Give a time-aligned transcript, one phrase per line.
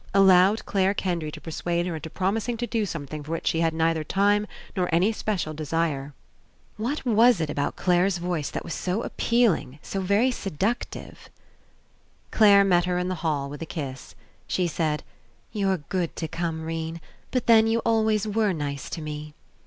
[0.15, 3.45] Al lowed Clare Kendry to persuade her into prom ising to do something for which
[3.45, 6.15] she had neither time nor any special desire.
[6.77, 11.29] What was it about Clare's voice that was so appealing, so very seductive?
[11.29, 11.39] 52 ENCOUNTER
[12.39, 14.15] Clare met her in the hall with a kiss.
[14.47, 15.03] She said:
[15.51, 16.99] "You're good to come, 'Rene.
[17.29, 19.35] But, then, you always were nice to me."